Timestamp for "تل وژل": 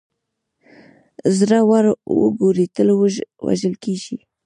2.75-3.75